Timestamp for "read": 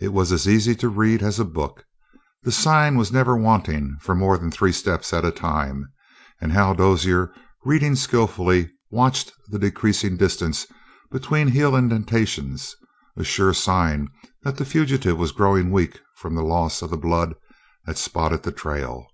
0.88-1.22